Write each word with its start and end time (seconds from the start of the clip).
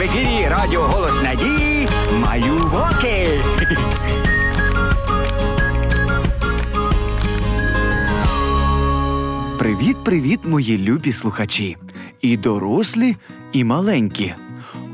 в 0.00 0.02
ефірі 0.02 0.48
Радіо 0.48 0.80
Голос 0.80 1.22
Надії 1.22 1.88
Малюваки. 2.12 3.28
Привіт, 9.58 9.96
привіт, 10.04 10.40
мої 10.44 10.78
любі 10.78 11.12
слухачі, 11.12 11.76
і 12.20 12.36
дорослі, 12.36 13.16
і 13.52 13.64
маленькі. 13.64 14.34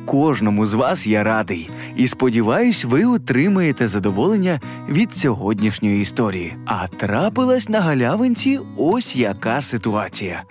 Кожному 0.06 0.66
з 0.66 0.74
вас 0.74 1.06
я 1.06 1.24
радий 1.24 1.70
і 1.96 2.08
сподіваюсь, 2.08 2.84
ви 2.84 3.04
отримаєте 3.04 3.88
задоволення 3.88 4.60
від 4.88 5.14
сьогоднішньої 5.14 6.00
історії. 6.00 6.56
А 6.66 6.88
трапилась 6.88 7.68
на 7.68 7.80
галявинці 7.80 8.60
ось 8.76 9.16
яка 9.16 9.62
ситуація. 9.62 10.44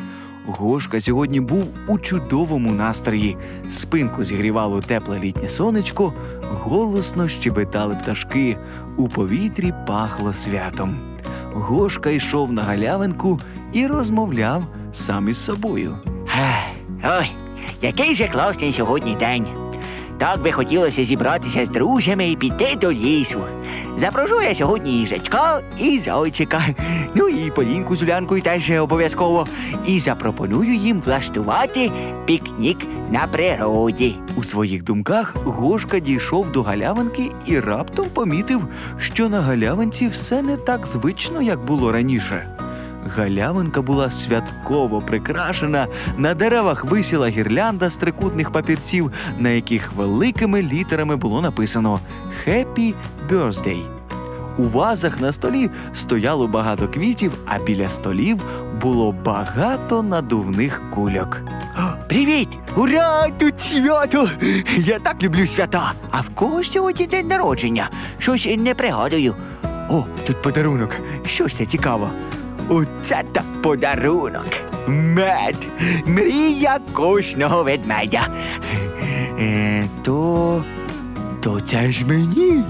Гошка 0.48 1.00
сьогодні 1.00 1.40
був 1.40 1.68
у 1.88 2.00
чудовому 2.00 2.72
настрої. 2.72 3.38
Спинку 3.72 4.24
зігрівало 4.24 4.80
тепле 4.80 5.20
літнє 5.20 5.50
сонечко, 5.50 6.14
голосно 6.64 7.28
щебетали 7.28 7.96
пташки, 7.96 8.58
у 8.98 9.08
повітрі 9.08 9.74
пахло 9.88 10.34
святом. 10.34 10.98
Гошка 11.54 12.10
йшов 12.10 12.52
на 12.52 12.64
галявинку 12.64 13.40
і 13.74 13.88
розмовляв 13.88 14.64
сам 14.94 15.30
із 15.30 15.38
собою. 15.38 15.98
Ой, 17.04 17.32
який 17.82 18.16
же 18.16 18.28
класний 18.28 18.74
сьогодні 18.74 19.16
день. 19.16 19.65
Так 20.18 20.42
би 20.42 20.52
хотілося 20.52 21.04
зібратися 21.04 21.66
з 21.66 21.70
друзями 21.70 22.30
і 22.30 22.36
піти 22.36 22.76
до 22.82 22.92
лісу. 22.92 23.40
Запрошу 23.98 24.42
я 24.42 24.56
сьогодні 24.56 24.92
їжачка 24.92 25.62
і 25.78 26.00
зайчика, 26.00 26.62
ну 27.16 27.30
і 27.30 27.52
Полінку 27.52 27.96
з 27.96 28.02
Улянкою 28.02 28.42
теж 28.42 28.72
обов'язково. 28.72 29.48
І 29.88 30.00
запропоную 30.00 30.76
їм 30.76 31.02
влаштувати 31.02 31.92
пікнік 32.26 32.78
на 33.12 33.28
природі. 33.28 34.16
У 34.36 34.44
своїх 34.44 34.84
думках 34.84 35.36
Гошка 35.44 36.00
дійшов 36.00 36.52
до 36.52 36.64
галявинки 36.64 37.32
і 37.46 37.60
раптом 37.60 38.06
помітив, 38.14 38.68
що 39.00 39.30
на 39.30 39.42
галявинці 39.42 40.08
все 40.08 40.42
не 40.42 40.58
так 40.58 40.88
звично, 40.88 41.42
як 41.42 41.66
було 41.66 41.92
раніше. 41.92 42.48
Галявинка 43.06 43.82
була 43.82 44.12
святково 44.12 45.02
прикрашена, 45.02 45.88
на 46.18 46.34
деревах 46.34 46.86
висіла 46.86 47.28
гірлянда 47.28 47.90
з 47.90 47.98
трикутних 47.98 48.52
папірців, 48.52 49.12
на 49.40 49.50
яких 49.50 49.94
великими 49.94 50.62
літерами 50.62 51.16
було 51.16 51.42
написано 51.42 52.00
«Happy 52.48 52.94
Birthday». 53.30 53.84
У 54.58 54.64
вазах 54.64 55.22
на 55.22 55.34
столі 55.34 55.70
стояло 55.94 56.48
багато 56.48 56.88
квітів, 56.88 57.34
а 57.46 57.60
біля 57.60 57.90
столів 57.90 58.38
було 58.82 59.16
багато 59.26 60.04
надувних 60.04 60.82
кульок. 60.94 61.42
Привіт! 62.10 62.50
Ура! 62.76 63.28
Тут 63.38 63.62
свято! 63.62 64.30
Я 64.78 65.00
так 65.00 65.24
люблю 65.24 65.48
свята. 65.48 65.94
А 66.12 66.22
в 66.22 66.30
кого 66.30 66.64
сьогодні 66.64 67.08
день 67.08 67.28
народження? 67.28 67.90
Щось 68.18 68.58
не 68.58 68.76
пригадую. 68.76 69.36
О, 69.90 70.06
тут 70.28 70.42
подарунок. 70.42 70.96
Що 71.26 71.48
ж 71.48 71.56
це 71.56 71.66
цікаво? 71.66 72.10
Оце 72.70 73.24
так 73.32 73.62
подарунок. 73.62 74.48
Мед. 74.88 75.68
Мрія 76.06 76.80
кожного 76.94 77.64
ведмедя. 77.64 78.28
Е, 79.40 79.84
то. 80.04 80.64
То 81.42 81.62
це 81.62 81.92
ж 81.92 82.06
мені. 82.06 82.64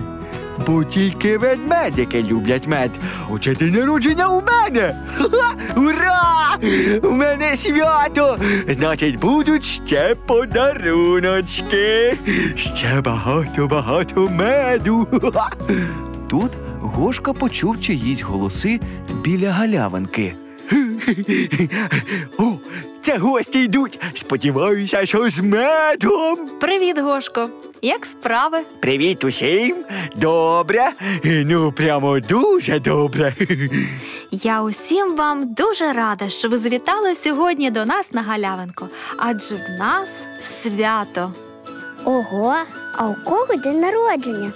Бо 0.68 0.84
тільки 0.84 1.38
ведмедики 1.38 2.24
люблять 2.24 2.68
мед. 2.68 2.92
Отже 3.30 3.56
день 3.56 3.74
народження 3.74 4.30
у 4.30 4.42
мене. 4.42 4.96
Ха-ха! 5.18 5.54
Ура! 5.76 6.58
У 7.04 7.12
мене 7.12 7.58
свято! 7.58 8.38
Значить, 8.70 9.20
будуть 9.20 9.66
ще 9.66 10.16
подаруночки. 10.28 12.18
Ще 12.56 13.02
багато-багато 13.02 14.28
меду. 14.32 15.08
Ха-ха! 15.22 15.50
Тут 16.28 16.52
Гошка 16.86 17.34
почув 17.34 17.82
чиїсь 17.82 18.22
голоси 18.22 18.80
біля 19.24 19.52
галявинки. 19.52 20.36
О, 22.38 22.52
це 23.02 23.18
гості 23.18 23.64
йдуть. 23.64 24.00
Сподіваюся, 24.14 25.06
що 25.06 25.30
з 25.30 25.40
медом. 25.40 26.50
Привіт, 26.60 27.00
Гошко. 27.00 27.50
Як 27.82 28.06
справи? 28.06 28.58
Привіт 28.80 29.24
усім. 29.24 29.76
Добре. 30.16 30.90
Ну, 31.24 31.72
прямо 31.72 32.20
дуже 32.20 32.80
добре. 32.80 33.36
Я 34.32 34.62
усім 34.62 35.16
вам 35.16 35.54
дуже 35.54 35.92
рада, 35.94 36.30
що 36.30 36.50
ви 36.50 36.58
завітали 36.58 37.16
сьогодні 37.16 37.72
до 37.72 37.86
нас 37.86 38.14
на 38.14 38.22
галявинку, 38.22 38.88
адже 39.18 39.56
в 39.56 39.80
нас 39.80 40.10
свято. 40.44 41.32
Ого, 42.06 42.56
а 42.98 43.08
у 43.08 43.16
кого 43.26 43.56
день 43.56 43.80
народження? 43.80 44.52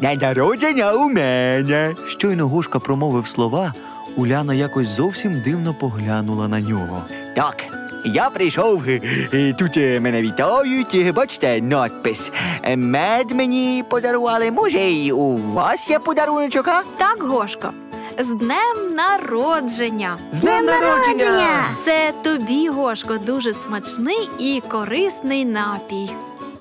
День 0.00 0.18
народження 0.18 0.92
у 0.92 1.08
мене. 1.08 1.94
Щойно 2.08 2.48
Гошка 2.48 2.78
промовив 2.78 3.28
слова, 3.28 3.72
Уляна 4.16 4.54
якось 4.54 4.88
зовсім 4.88 5.42
дивно 5.44 5.74
поглянула 5.74 6.48
на 6.48 6.60
нього. 6.60 7.02
Так, 7.36 7.64
я 8.04 8.30
прийшов. 8.30 8.82
е, 8.88 9.52
Тут 9.58 9.76
е, 9.76 10.00
мене 10.00 10.22
вітають. 10.22 10.94
е, 10.94 11.12
Бачите, 11.12 11.60
надпис. 11.60 12.32
Мед 12.76 13.30
мені 13.30 13.84
подарували. 13.90 14.50
Може, 14.50 14.78
і 14.90 15.12
у 15.12 15.36
вас 15.52 15.90
є 15.90 15.98
подаруночок, 15.98 16.68
а? 16.68 16.82
Так, 16.98 17.22
Гошко, 17.22 17.70
з 18.18 18.26
днем 18.26 18.94
народження. 18.96 20.16
З 20.32 20.40
днем 20.40 20.64
народження! 20.64 21.64
Це 21.84 22.12
тобі, 22.22 22.68
Гошко, 22.68 23.16
дуже 23.26 23.54
смачний 23.54 24.28
і 24.38 24.62
корисний 24.68 25.44
напій. 25.44 26.10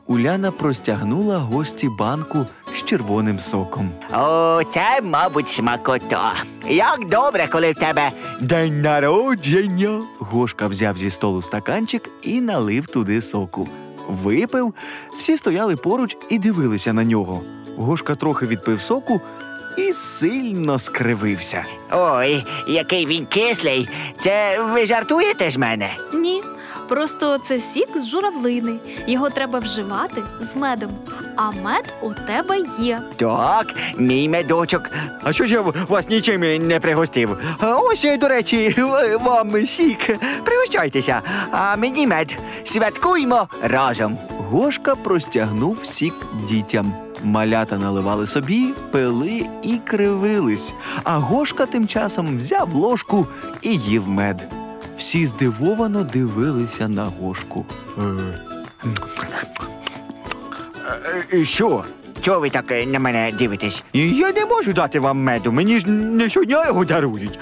Уляна 0.07 0.51
простягнула 0.51 1.37
гості 1.37 1.89
банку 1.99 2.45
з 2.75 2.83
червоним 2.83 3.39
соком. 3.39 3.91
О, 4.13 4.61
це, 4.73 5.01
мабуть, 5.03 5.49
смакота. 5.49 6.33
Як 6.69 7.09
добре, 7.09 7.47
коли 7.51 7.71
в 7.71 7.75
тебе 7.75 8.11
день 8.41 8.81
народження. 8.81 10.01
Гошка 10.19 10.67
взяв 10.67 10.97
зі 10.97 11.09
столу 11.09 11.41
стаканчик 11.41 12.09
і 12.21 12.41
налив 12.41 12.87
туди 12.87 13.21
соку. 13.21 13.67
Випив, 14.07 14.73
всі 15.17 15.37
стояли 15.37 15.75
поруч 15.75 16.17
і 16.29 16.39
дивилися 16.39 16.93
на 16.93 17.03
нього. 17.03 17.41
Гошка 17.77 18.15
трохи 18.15 18.45
відпив 18.47 18.81
соку 18.81 19.21
і 19.77 19.93
сильно 19.93 20.79
скривився. 20.79 21.65
Ой, 21.91 22.43
який 22.67 23.05
він 23.05 23.25
кислий. 23.25 23.89
Це 24.19 24.61
ви 24.63 24.85
жартуєте 24.85 25.49
з 25.51 25.57
мене? 25.57 25.89
Ні, 26.13 26.43
просто 26.89 27.37
це 27.37 27.61
сік 27.73 27.97
з 27.97 28.07
журавлини. 28.07 28.75
Його 29.07 29.29
треба 29.29 29.59
вживати 29.59 30.23
з 30.41 30.55
медом. 30.55 30.89
А 31.35 31.51
мед 31.51 31.93
у 32.01 32.13
тебе 32.13 32.65
є. 32.79 33.01
Так, 33.15 33.73
мій 33.97 34.29
медочок. 34.29 34.89
А 35.23 35.33
що 35.33 35.45
ж 35.45 35.53
я 35.53 35.61
вас 35.61 36.09
нічим 36.09 36.67
не 36.67 36.79
пригостив? 36.79 37.37
А 37.59 37.75
Ось, 37.75 38.17
до 38.19 38.27
речі, 38.27 38.75
вам 39.21 39.65
сік. 39.65 40.19
Пригощайтеся, 40.45 41.21
а 41.51 41.75
мені 41.75 42.07
мед. 42.07 42.37
Святкуймо 42.65 43.47
разом. 43.63 44.17
Гошка 44.37 44.95
простягнув 44.95 45.85
сік 45.85 46.13
дітям. 46.49 46.93
Малята 47.23 47.77
наливали 47.77 48.27
собі, 48.27 48.73
пили 48.91 49.45
і 49.63 49.77
кривились. 49.77 50.73
А 51.03 51.17
Гошка 51.17 51.65
тим 51.65 51.87
часом 51.87 52.37
взяв 52.37 52.73
ложку 52.73 53.27
і 53.61 53.75
їв 53.75 54.07
мед. 54.07 54.58
Всі 54.99 55.27
здивовано 55.27 56.03
дивилися 56.03 56.87
на 56.87 57.05
Гошку. 57.05 57.65
Е, 61.33 61.45
Що? 61.45 61.83
Чого 62.21 62.39
ви 62.39 62.49
так 62.49 62.71
е, 62.71 62.85
на 62.85 62.99
мене 62.99 63.31
дивитесь? 63.39 63.83
Я 63.93 64.31
не 64.31 64.45
можу 64.45 64.73
дати 64.73 64.99
вам 64.99 65.21
меду, 65.21 65.51
мені 65.51 65.79
ж 65.79 65.89
не 65.89 66.29
щодня 66.29 66.65
його 66.65 66.85
дарують. 66.85 67.39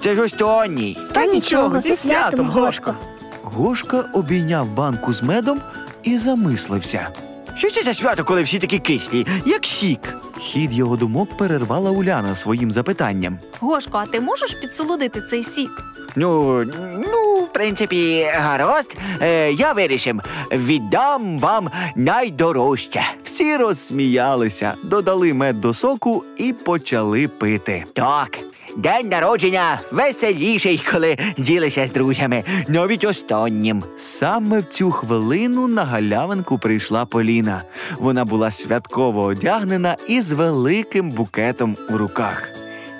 Це 0.00 0.14
ж 0.14 0.20
останній. 0.22 0.98
Та 1.12 1.26
нічого, 1.26 1.78
зі 1.78 1.96
святом, 1.96 2.50
Гошко. 2.50 2.94
Гошка 3.42 4.04
обійняв 4.12 4.68
банку 4.70 5.12
з 5.12 5.22
медом 5.22 5.60
і 6.02 6.18
замислився. 6.18 7.08
Що 7.54 7.70
це 7.70 7.82
за 7.82 7.94
свято, 7.94 8.24
коли 8.24 8.42
всі 8.42 8.58
такі 8.58 8.78
кислі, 8.78 9.26
як 9.46 9.66
сік? 9.66 10.00
Хід 10.38 10.72
його 10.72 10.96
думок 10.96 11.36
перервала 11.36 11.90
Уляна 11.90 12.34
своїм 12.36 12.70
запитанням. 12.70 13.38
Гошко, 13.60 13.98
а 13.98 14.06
ти 14.06 14.20
можеш 14.20 14.54
підсолодити 14.54 15.22
цей 15.30 15.44
сік? 15.44 15.70
Ну, 16.16 16.64
ну, 17.12 17.44
в 17.44 17.52
принципі, 17.52 18.26
гаразд. 18.34 18.96
Е, 19.22 19.52
я 19.52 19.72
вирішив, 19.72 20.20
віддам 20.52 21.38
вам 21.38 21.70
найдорожче. 21.96 23.02
Всі 23.24 23.56
розсміялися, 23.56 24.74
додали 24.84 25.34
мед 25.34 25.60
до 25.60 25.74
соку 25.74 26.24
і 26.36 26.52
почали 26.52 27.28
пити. 27.28 27.84
Так, 27.92 28.38
день 28.76 29.08
народження 29.08 29.80
веселіший, 29.90 30.84
коли 30.92 31.18
ділися 31.38 31.86
з 31.86 31.92
друзями, 31.92 32.44
навіть 32.68 33.04
останнім. 33.04 33.84
Саме 33.96 34.60
в 34.60 34.64
цю 34.64 34.90
хвилину 34.90 35.68
на 35.68 35.84
галявинку 35.84 36.58
прийшла 36.58 37.04
Поліна. 37.04 37.62
Вона 37.98 38.24
була 38.24 38.50
святково 38.50 39.22
одягнена 39.22 39.96
і 40.08 40.20
з 40.20 40.32
великим 40.32 41.10
букетом 41.10 41.76
у 41.90 41.96
руках. 41.98 42.48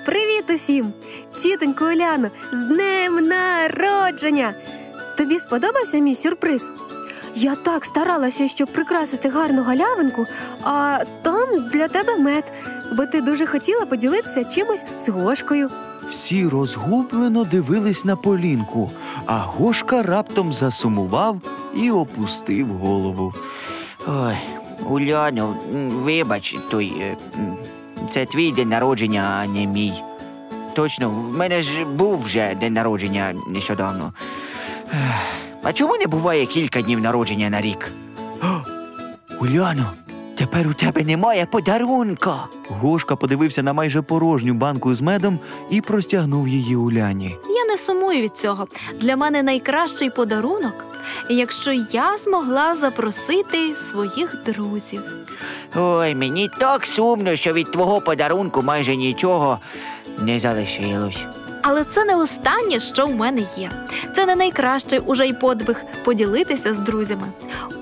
Привіт 0.05 0.43
усім! 0.49 0.93
Тітонько 1.39 1.85
Оляно, 1.85 2.29
з 2.53 2.59
днем 2.59 3.27
народження! 3.27 4.53
Тобі 5.17 5.39
сподобався 5.39 5.97
мій 5.97 6.15
сюрприз? 6.15 6.71
Я 7.35 7.55
так 7.55 7.85
старалася, 7.85 8.47
щоб 8.47 8.67
прикрасити 8.67 9.29
гарну 9.29 9.63
галявинку, 9.63 10.25
а 10.63 10.99
там 11.21 11.69
для 11.73 11.87
тебе 11.87 12.17
мед, 12.17 12.43
бо 12.97 13.05
ти 13.05 13.21
дуже 13.21 13.47
хотіла 13.47 13.85
поділитися 13.85 14.43
чимось 14.43 14.83
з 15.01 15.09
Гошкою. 15.09 15.69
Всі 16.09 16.47
розгублено 16.47 17.43
дивились 17.43 18.05
на 18.05 18.15
Полінку, 18.15 18.91
а 19.25 19.37
Гошка 19.37 20.03
раптом 20.03 20.53
засумував 20.53 21.37
і 21.75 21.91
опустив 21.91 22.67
голову. 22.67 23.33
Ой, 24.07 24.35
Уляно, 24.89 25.57
вибач, 25.91 26.55
той. 26.71 26.93
е, 27.01 27.17
Це 28.09 28.25
твій 28.25 28.51
день 28.51 28.69
народження, 28.69 29.39
а 29.43 29.47
не 29.47 29.65
мій. 29.65 29.93
Точно, 30.73 31.09
в 31.09 31.37
мене 31.37 31.63
ж 31.63 31.85
був 31.85 32.21
вже 32.21 32.55
день 32.55 32.73
народження 32.73 33.33
нещодавно. 33.47 34.13
А 35.63 35.73
чому 35.73 35.97
не 35.97 36.07
буває 36.07 36.45
кілька 36.45 36.81
днів 36.81 36.99
народження 36.99 37.49
на 37.49 37.61
рік? 37.61 37.91
Уляно, 39.39 39.91
тепер 40.35 40.67
у 40.67 40.73
тебе 40.73 41.03
немає 41.03 41.45
подарунка. 41.45 42.35
Гошка 42.69 43.15
подивився 43.15 43.63
на 43.63 43.73
майже 43.73 44.01
порожню 44.01 44.53
банку 44.53 44.95
з 44.95 45.01
медом 45.01 45.39
і 45.69 45.81
простягнув 45.81 46.47
її 46.47 46.75
Уляні. 46.75 47.35
Я 47.49 47.65
не 47.71 47.77
сумую 47.77 48.21
від 48.21 48.37
цього. 48.37 48.67
Для 49.01 49.15
мене 49.15 49.43
найкращий 49.43 50.09
подарунок, 50.09 50.85
якщо 51.29 51.71
я 51.71 52.17
змогла 52.17 52.75
запросити 52.75 53.75
своїх 53.75 54.35
друзів. 54.45 55.01
Ой, 55.75 56.15
мені 56.15 56.49
так 56.59 56.85
сумно, 56.87 57.35
що 57.35 57.53
від 57.53 57.71
твого 57.71 58.01
подарунку 58.01 58.61
майже 58.61 58.95
нічого 58.95 59.59
не 60.19 60.39
залишилось. 60.39 61.23
Але 61.63 61.83
це 61.83 62.03
не 62.05 62.15
останнє, 62.15 62.79
що 62.79 63.05
в 63.05 63.15
мене 63.15 63.41
є. 63.57 63.71
Це 64.15 64.25
не 64.25 64.35
найкращий 64.35 64.99
уже 64.99 65.27
й 65.27 65.33
подвиг 65.33 65.83
поділитися 66.03 66.73
з 66.73 66.79
друзями. 66.79 67.27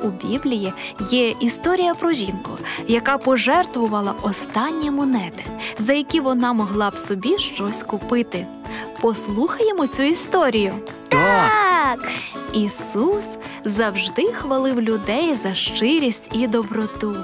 У 0.04 0.08
Біблії 0.08 0.74
є 1.10 1.30
історія 1.40 1.94
про 1.94 2.12
жінку, 2.12 2.52
яка 2.88 3.18
пожертвувала 3.18 4.14
останні 4.22 4.92
монети, 4.92 5.46
за 5.80 5.94
які 5.94 6.20
вона 6.20 6.54
могла 6.54 6.90
б 6.90 6.98
собі 6.98 7.38
щось 7.38 7.84
купити. 7.84 8.48
Послухаємо 9.02 9.88
цю 9.88 10.04
історію. 10.04 10.74
Так, 11.08 11.20
Так. 12.00 12.10
Ісус 12.66 13.28
завжди 13.66 14.34
хвалив 14.34 14.82
людей 14.82 15.34
за 15.36 15.54
щирість 15.54 16.30
і 16.32 16.48
доброту. 16.48 17.16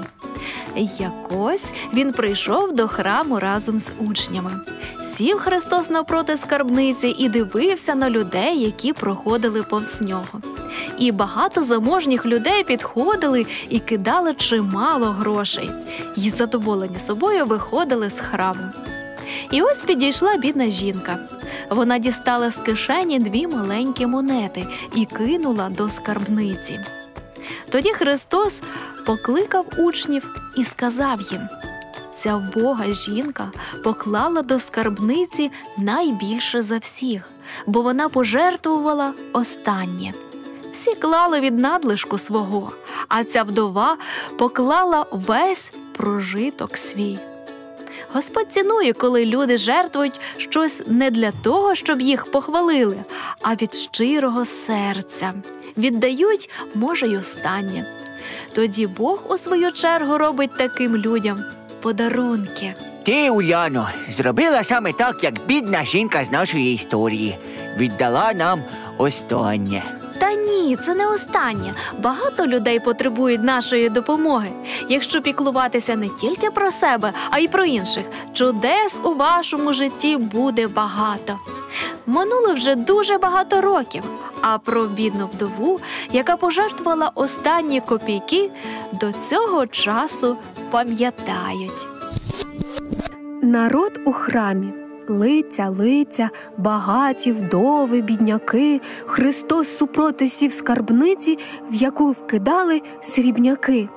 Якось 0.98 1.64
він 1.94 2.12
прийшов 2.12 2.74
до 2.74 2.88
храму 2.88 3.40
разом 3.40 3.78
з 3.78 3.92
учнями. 3.98 4.50
Сів 5.06 5.38
Христос 5.38 5.90
навпроти 5.90 6.36
скарбниці 6.36 7.14
і 7.18 7.28
дивився 7.28 7.94
на 7.94 8.10
людей, 8.10 8.60
які 8.60 8.92
проходили 8.92 9.62
повз 9.62 10.00
нього. 10.00 10.40
І 10.98 11.12
багато 11.12 11.64
заможніх 11.64 12.26
людей 12.26 12.64
підходили 12.64 13.46
і 13.68 13.78
кидали 13.78 14.34
чимало 14.34 15.06
грошей, 15.06 15.70
і 16.16 16.30
задоволені 16.30 16.98
собою 16.98 17.46
виходили 17.46 18.10
з 18.10 18.18
храму. 18.18 18.62
І 19.50 19.62
ось 19.62 19.82
підійшла 19.82 20.36
бідна 20.36 20.70
жінка. 20.70 21.18
Вона 21.70 21.98
дістала 21.98 22.50
з 22.50 22.56
кишені 22.56 23.18
дві 23.18 23.46
маленькі 23.46 24.06
монети 24.06 24.66
і 24.94 25.04
кинула 25.04 25.68
до 25.68 25.88
скарбниці. 25.88 26.80
Тоді 27.70 27.90
Христос 27.92 28.62
покликав 29.06 29.66
учнів 29.78 30.30
і 30.56 30.64
сказав 30.64 31.20
їм: 31.20 31.48
ця 32.16 32.36
вбога 32.36 32.92
жінка 32.92 33.50
поклала 33.84 34.42
до 34.42 34.58
скарбниці 34.58 35.50
найбільше 35.78 36.62
за 36.62 36.78
всіх, 36.78 37.30
бо 37.66 37.82
вона 37.82 38.08
пожертвувала 38.08 39.12
останнє. 39.32 40.12
Всі 40.72 40.94
клали 40.94 41.40
від 41.40 41.58
надлишку 41.58 42.18
свого, 42.18 42.72
а 43.08 43.24
ця 43.24 43.42
вдова 43.42 43.96
поклала 44.38 45.06
весь 45.10 45.72
прожиток 45.92 46.76
свій. 46.76 47.18
Господь 48.16 48.52
цінує, 48.52 48.92
коли 48.92 49.26
люди 49.26 49.58
жертвують 49.58 50.20
щось 50.36 50.82
не 50.86 51.10
для 51.10 51.30
того, 51.30 51.74
щоб 51.74 52.00
їх 52.00 52.30
похвалили, 52.30 52.96
а 53.42 53.54
від 53.54 53.74
щирого 53.74 54.44
серця. 54.44 55.34
Віддають, 55.76 56.50
може, 56.74 57.06
й 57.06 57.16
останнє. 57.16 57.86
Тоді 58.52 58.86
Бог 58.86 59.24
у 59.28 59.38
свою 59.38 59.72
чергу 59.72 60.18
робить 60.18 60.50
таким 60.58 60.96
людям 60.96 61.44
подарунки. 61.80 62.74
ти, 63.04 63.30
Уляно, 63.30 63.90
зробила 64.08 64.64
саме 64.64 64.92
так, 64.92 65.24
як 65.24 65.34
бідна 65.46 65.84
жінка 65.84 66.24
з 66.24 66.30
нашої 66.30 66.74
історії. 66.74 67.38
Віддала 67.76 68.32
нам 68.32 68.62
останнє. 68.98 69.82
Ні, 70.36 70.76
це 70.76 70.94
не 70.94 71.06
останнє. 71.06 71.74
Багато 71.98 72.46
людей 72.46 72.80
потребують 72.80 73.42
нашої 73.42 73.88
допомоги. 73.88 74.50
Якщо 74.88 75.22
піклуватися 75.22 75.96
не 75.96 76.08
тільки 76.08 76.50
про 76.50 76.70
себе, 76.70 77.12
а 77.30 77.38
й 77.38 77.48
про 77.48 77.64
інших, 77.64 78.04
чудес 78.32 79.00
у 79.04 79.14
вашому 79.14 79.72
житті 79.72 80.16
буде 80.16 80.66
багато. 80.66 81.38
Минуло 82.06 82.54
вже 82.54 82.74
дуже 82.74 83.18
багато 83.18 83.60
років. 83.60 84.02
А 84.40 84.58
про 84.58 84.86
бідну 84.86 85.30
вдову, 85.34 85.80
яка 86.12 86.36
пожертвувала 86.36 87.10
останні 87.14 87.80
копійки, 87.80 88.50
до 88.92 89.12
цього 89.12 89.66
часу 89.66 90.36
пам'ятають. 90.70 91.86
Народ 93.42 94.00
у 94.06 94.12
храмі. 94.12 94.85
Лиця, 95.08 95.68
лиця, 95.68 96.30
багаті, 96.56 97.32
вдови, 97.32 98.00
бідняки. 98.00 98.80
Христос 99.06 99.78
супроти 99.78 100.28
сів 100.28 100.52
скарбниці, 100.52 101.38
в 101.70 101.74
яку 101.74 102.10
вкидали 102.10 102.82
срібняки. 103.00 103.88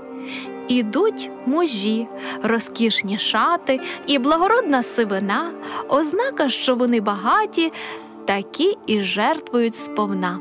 Ідуть 0.67 1.31
мужі, 1.45 2.07
розкішні 2.43 3.17
шати 3.17 3.79
і 4.07 4.19
благородна 4.19 4.83
сивина, 4.83 5.51
ознака, 5.89 6.49
що 6.49 6.75
вони 6.75 7.01
багаті, 7.01 7.71
такі 8.25 8.77
і 8.87 9.01
жертвують 9.01 9.75
сповна. 9.75 10.39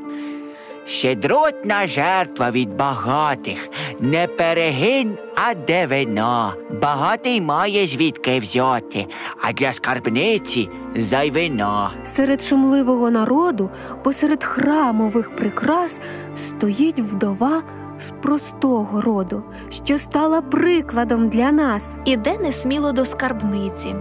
Щедротна 0.88 1.86
жертва 1.86 2.50
від 2.50 2.76
багатих, 2.76 3.68
не 4.00 4.26
перегин, 4.26 5.18
а 5.34 5.54
де 5.54 5.86
вина. 5.86 6.52
Багатий 6.82 7.40
має 7.40 7.86
звідки 7.86 8.38
взяти, 8.38 9.06
а 9.42 9.52
для 9.52 9.72
скарбниці 9.72 10.68
зайвина. 10.96 11.90
Серед 12.04 12.42
шумливого 12.42 13.10
народу, 13.10 13.70
посеред 14.02 14.44
храмових 14.44 15.36
прикрас, 15.36 16.00
стоїть 16.36 17.00
вдова 17.00 17.62
з 17.98 18.22
простого 18.22 19.00
роду, 19.00 19.42
що 19.70 19.98
стала 19.98 20.40
прикладом 20.40 21.28
для 21.28 21.52
нас. 21.52 21.94
Іде 22.04 22.38
несміло 22.38 22.92
до 22.92 23.04
скарбниці. 23.04 23.94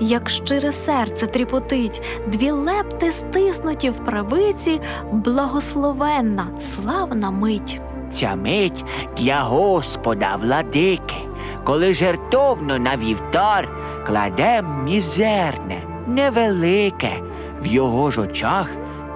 Як 0.00 0.30
щире 0.30 0.72
серце 0.72 1.26
тріпотить, 1.26 2.02
дві 2.26 2.50
лепти 2.50 3.12
стиснуті 3.12 3.90
в 3.90 3.96
правиці, 4.04 4.80
благословенна, 5.12 6.46
славна 6.60 7.30
мить. 7.30 7.80
Ця 8.12 8.36
мить 8.36 8.84
для 9.16 9.40
Господа 9.40 10.36
владики, 10.42 11.16
коли 11.64 11.94
жертовно 11.94 12.78
на 12.78 12.96
вівтар 12.96 13.68
кладем 14.06 14.84
мізерне, 14.84 15.82
невелике, 16.06 17.22
в 17.62 17.66
його 17.66 18.10
ж 18.10 18.20
очах 18.20 18.68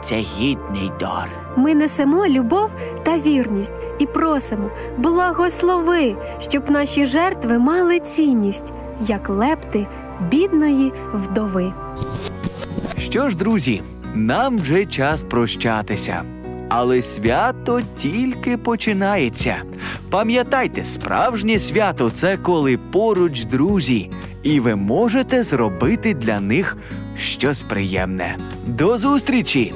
це 0.02 0.14
гідний 0.14 0.92
дар. 1.00 1.28
Ми 1.56 1.74
несемо 1.74 2.26
любов 2.26 2.70
та 3.02 3.18
вірність 3.18 3.72
і 3.98 4.06
просимо, 4.06 4.70
благослови, 4.96 6.16
щоб 6.38 6.70
наші 6.70 7.06
жертви 7.06 7.58
мали 7.58 8.00
цінність, 8.00 8.72
як 9.00 9.28
лепти 9.28 9.86
бідної 10.30 10.92
вдови. 11.14 11.72
Що 12.98 13.28
ж, 13.28 13.36
друзі, 13.36 13.82
нам 14.14 14.56
вже 14.58 14.86
час 14.86 15.22
прощатися. 15.22 16.22
Але 16.68 17.02
свято 17.02 17.80
тільки 17.98 18.56
починається. 18.56 19.56
Пам'ятайте, 20.10 20.84
справжнє 20.84 21.58
свято 21.58 22.10
це 22.10 22.36
коли 22.36 22.76
поруч 22.76 23.44
друзі, 23.44 24.10
і 24.42 24.60
ви 24.60 24.74
можете 24.74 25.42
зробити 25.42 26.14
для 26.14 26.40
них 26.40 26.76
щось 27.16 27.62
приємне. 27.62 28.36
До 28.66 28.98
зустрічі! 28.98 29.74